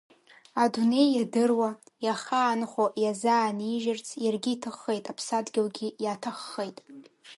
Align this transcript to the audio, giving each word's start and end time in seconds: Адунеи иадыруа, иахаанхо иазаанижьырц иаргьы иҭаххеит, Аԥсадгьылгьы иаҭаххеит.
Адунеи 0.63 1.09
иадыруа, 1.13 1.69
иахаанхо 2.05 2.85
иазаанижьырц 3.03 4.07
иаргьы 4.23 4.51
иҭаххеит, 4.53 5.05
Аԥсадгьылгьы 5.11 5.87
иаҭаххеит. 6.03 6.77